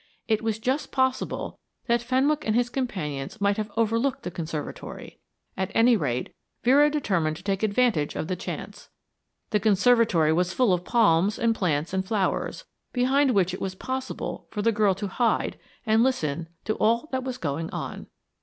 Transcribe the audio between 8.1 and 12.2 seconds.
of the chance. The conservatory was full of palms and plants and